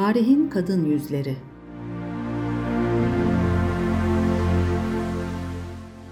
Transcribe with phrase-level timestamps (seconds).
[0.00, 1.36] Tarihin Kadın Yüzleri.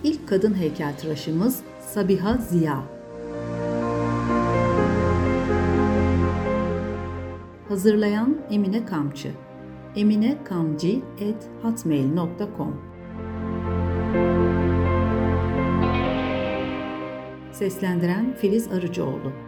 [0.04, 2.82] İlk kadın heykeltıraşımız Sabiha Ziya.
[7.68, 9.32] Hazırlayan Emine Kamçı.
[9.96, 12.80] Eminekamci.hotmail.com
[17.52, 19.47] Seslendiren Filiz Arıcıoğlu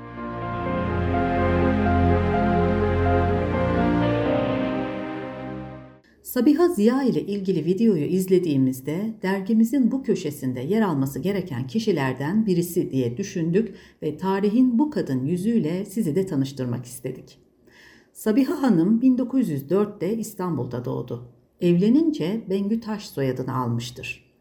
[6.31, 13.17] Sabiha Ziya ile ilgili videoyu izlediğimizde dergimizin bu köşesinde yer alması gereken kişilerden birisi diye
[13.17, 17.39] düşündük ve tarihin bu kadın yüzüyle sizi de tanıştırmak istedik.
[18.13, 21.33] Sabiha Hanım 1904'te İstanbul'da doğdu.
[21.61, 24.35] Evlenince Bengü Taş soyadını almıştır.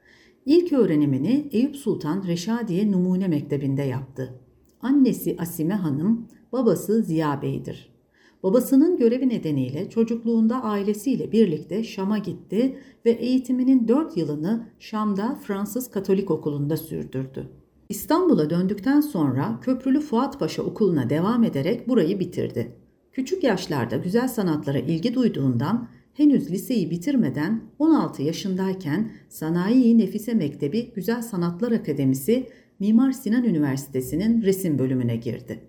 [0.46, 4.40] İlk öğrenimini Eyüp Sultan Reşadiye Numune Mektebi'nde yaptı.
[4.82, 7.99] Annesi Asime Hanım, babası Ziya Bey'dir.
[8.44, 16.32] Babasının görevi nedeniyle çocukluğunda ailesiyle birlikte Şam'a gitti ve eğitiminin 4 yılını Şam'da Fransız Katolik
[16.32, 17.50] Okulu'nda sürdürdü.
[17.90, 22.76] İstanbul'a döndükten sonra Köprülü Fuat Paşa Okulu'na devam ederek burayı bitirdi.
[23.12, 31.22] Küçük yaşlarda güzel sanatlara ilgi duyduğundan henüz liseyi bitirmeden 16 yaşındayken Sanayi Nefise Mektebi Güzel
[31.22, 32.48] Sanatlar Akademisi
[32.80, 35.60] Mimar Sinan Üniversitesi'nin resim bölümüne girdi.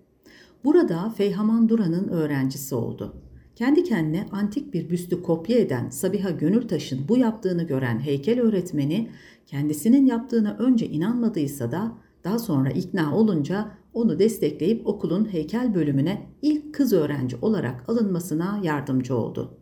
[0.63, 3.15] Burada Feyhaman Duran'ın öğrencisi oldu.
[3.55, 9.09] Kendi kendine antik bir büstü kopya eden Sabiha Gönültaş'ın bu yaptığını gören heykel öğretmeni
[9.47, 11.91] kendisinin yaptığına önce inanmadıysa da
[12.23, 19.15] daha sonra ikna olunca onu destekleyip okulun heykel bölümüne ilk kız öğrenci olarak alınmasına yardımcı
[19.15, 19.57] oldu.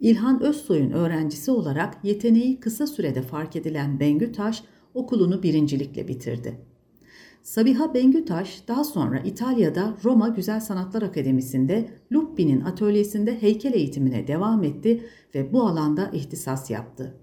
[0.00, 4.62] İlhan Özsoy'un öğrencisi olarak yeteneği kısa sürede fark edilen Bengü Taş
[4.94, 6.69] okulunu birincilikle bitirdi.
[7.42, 15.06] Sabiha Bengütaş daha sonra İtalya'da Roma Güzel Sanatlar Akademisi'nde Luppi'nin atölyesinde heykel eğitimine devam etti
[15.34, 17.14] ve bu alanda ihtisas yaptı.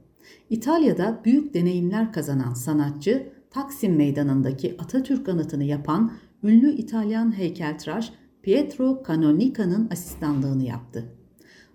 [0.49, 6.11] İtalya'da büyük deneyimler kazanan sanatçı Taksim Meydanı'ndaki Atatürk anıtını yapan
[6.43, 11.16] ünlü İtalyan heykeltıraş Pietro Canonica'nın asistanlığını yaptı.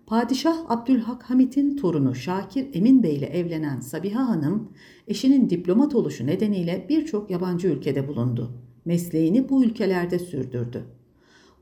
[0.07, 4.73] Padişah Abdülhak Hamit'in torunu Şakir Emin Bey ile evlenen Sabiha Hanım,
[5.09, 8.53] eşinin diplomat oluşu nedeniyle birçok yabancı ülkede bulundu.
[8.85, 10.85] Mesleğini bu ülkelerde sürdürdü.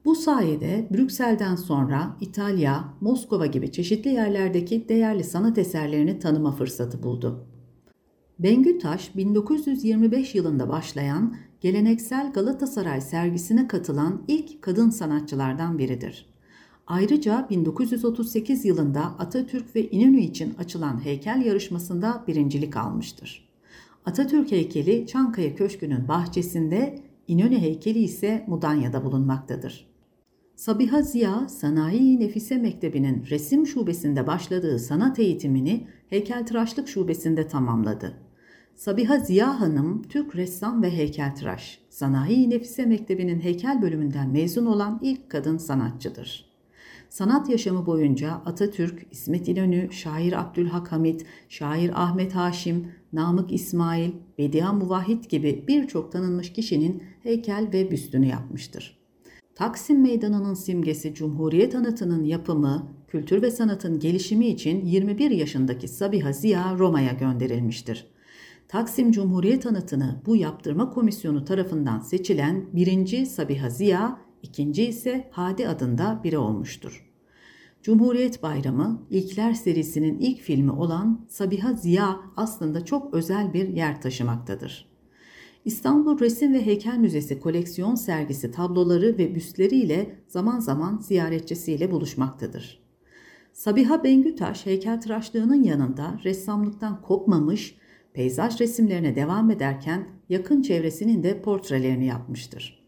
[0.04, 7.46] Bu sayede Brüksel'den sonra İtalya, Moskova gibi çeşitli yerlerdeki değerli sanat eserlerini tanıma fırsatı buldu.
[8.38, 16.26] Bengü Taş 1925 yılında başlayan geleneksel Galatasaray sergisine katılan ilk kadın sanatçılardan biridir.
[16.90, 23.48] Ayrıca 1938 yılında Atatürk ve İnönü için açılan heykel yarışmasında birincilik almıştır.
[24.06, 29.86] Atatürk heykeli Çankaya Köşkü'nün bahçesinde, İnönü heykeli ise Mudanya'da bulunmaktadır.
[30.56, 38.14] Sabiha Ziya, Sanayi Nefise Mektebi'nin resim şubesinde başladığı sanat eğitimini heykeltıraşlık şubesinde tamamladı.
[38.74, 45.30] Sabiha Ziya Hanım, Türk ressam ve heykeltıraş, Sanayi Nefise Mektebi'nin heykel bölümünden mezun olan ilk
[45.30, 46.49] kadın sanatçıdır.
[47.10, 54.70] Sanat yaşamı boyunca Atatürk, İsmet İnönü, şair Abdülhak Hamit, şair Ahmet Haşim, Namık İsmail, Bediye
[54.70, 59.00] Muvahhid gibi birçok tanınmış kişinin heykel ve büstünü yapmıştır.
[59.54, 66.76] Taksim Meydanı'nın simgesi Cumhuriyet Anıtı'nın yapımı, kültür ve sanatın gelişimi için 21 yaşındaki Sabiha Ziya
[66.78, 68.06] Roma'ya gönderilmiştir.
[68.68, 76.20] Taksim Cumhuriyet Anıtı'nı bu yaptırma komisyonu tarafından seçilen birinci Sabiha Ziya, ikinci ise Hadi adında
[76.24, 77.10] biri olmuştur.
[77.82, 84.90] Cumhuriyet Bayramı, İlkler serisinin ilk filmi olan Sabiha Ziya aslında çok özel bir yer taşımaktadır.
[85.64, 92.80] İstanbul Resim ve Heykel Müzesi koleksiyon sergisi tabloları ve büstleriyle zaman zaman ziyaretçisiyle buluşmaktadır.
[93.52, 97.76] Sabiha Bengütaş heykeltıraşlığının yanında ressamlıktan kopmamış,
[98.12, 102.79] peyzaj resimlerine devam ederken yakın çevresinin de portrelerini yapmıştır.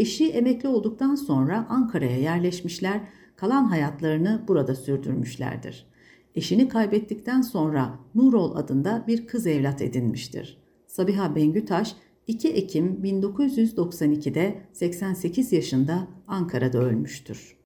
[0.00, 3.00] Eşi emekli olduktan sonra Ankara'ya yerleşmişler,
[3.36, 5.86] kalan hayatlarını burada sürdürmüşlerdir.
[6.34, 10.58] Eşini kaybettikten sonra Nurol adında bir kız evlat edinmiştir.
[10.86, 11.94] Sabiha Bengütaş
[12.26, 17.59] 2 Ekim 1992'de 88 yaşında Ankara'da ölmüştür.